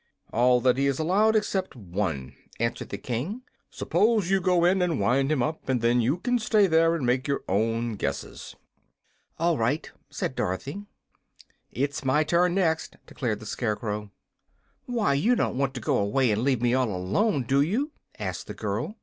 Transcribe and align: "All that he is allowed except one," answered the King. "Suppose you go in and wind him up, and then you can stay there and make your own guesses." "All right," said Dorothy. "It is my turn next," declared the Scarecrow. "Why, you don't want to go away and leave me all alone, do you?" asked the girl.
"All 0.33 0.61
that 0.61 0.77
he 0.79 0.87
is 0.87 0.97
allowed 0.97 1.35
except 1.35 1.75
one," 1.75 2.33
answered 2.59 2.89
the 2.89 2.97
King. 2.97 3.43
"Suppose 3.69 4.31
you 4.31 4.41
go 4.41 4.65
in 4.65 4.81
and 4.81 4.99
wind 4.99 5.31
him 5.31 5.43
up, 5.43 5.69
and 5.69 5.79
then 5.79 6.01
you 6.01 6.17
can 6.17 6.39
stay 6.39 6.65
there 6.65 6.95
and 6.95 7.05
make 7.05 7.27
your 7.27 7.43
own 7.47 7.93
guesses." 7.97 8.55
"All 9.37 9.59
right," 9.59 9.91
said 10.09 10.33
Dorothy. 10.33 10.81
"It 11.71 11.91
is 11.91 12.03
my 12.03 12.23
turn 12.23 12.55
next," 12.55 12.95
declared 13.05 13.41
the 13.41 13.45
Scarecrow. 13.45 14.09
"Why, 14.87 15.13
you 15.13 15.35
don't 15.35 15.59
want 15.59 15.75
to 15.75 15.79
go 15.79 15.99
away 15.99 16.31
and 16.31 16.41
leave 16.41 16.63
me 16.63 16.73
all 16.73 16.89
alone, 16.89 17.43
do 17.43 17.61
you?" 17.61 17.91
asked 18.17 18.47
the 18.47 18.55
girl. 18.55 18.97